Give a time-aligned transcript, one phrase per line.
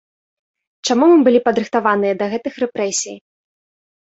[0.87, 3.17] Чаму мы былі падрыхтаваныя да гэтых рэпрэсій?